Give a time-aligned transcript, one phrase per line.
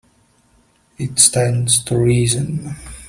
[0.97, 2.73] It stands to reason.